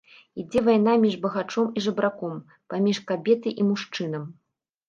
[0.43, 2.39] Ідзе вайна між багачом і жабраком,
[2.75, 4.27] паміж кабетай і мужчынам.